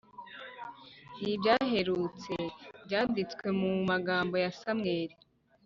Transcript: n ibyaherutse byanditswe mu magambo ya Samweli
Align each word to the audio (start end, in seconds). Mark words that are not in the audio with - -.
n 1.21 1.23
ibyaherutse 1.33 2.35
byanditswe 2.85 3.45
mu 3.59 3.71
magambo 3.89 4.35
ya 4.43 4.51
Samweli 4.59 5.15